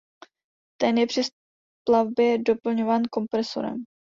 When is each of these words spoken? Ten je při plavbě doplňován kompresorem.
Ten 0.77 0.97
je 0.97 1.07
při 1.07 1.21
plavbě 1.87 2.37
doplňován 2.37 3.01
kompresorem. 3.11 3.83